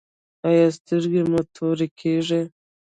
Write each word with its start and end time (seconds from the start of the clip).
ایا 0.47 0.65
سترګې 0.77 1.21
مو 1.29 1.39
تورې 1.55 1.87
کیږي؟ 1.99 2.41